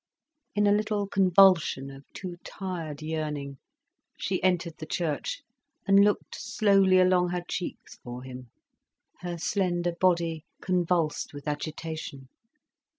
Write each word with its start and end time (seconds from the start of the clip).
In 0.55 0.65
a 0.65 0.71
little 0.71 1.05
convulsion 1.07 1.91
of 1.91 2.05
too 2.13 2.37
tired 2.43 3.03
yearning, 3.03 3.59
she 4.17 4.41
entered 4.41 4.79
the 4.79 4.87
church 4.87 5.43
and 5.85 6.03
looked 6.03 6.33
slowly 6.33 6.97
along 6.97 7.29
her 7.29 7.43
cheeks 7.47 7.99
for 8.03 8.23
him, 8.23 8.49
her 9.19 9.37
slender 9.37 9.91
body 9.99 10.43
convulsed 10.59 11.35
with 11.35 11.47
agitation. 11.47 12.29